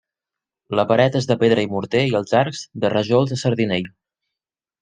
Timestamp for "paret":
0.91-1.17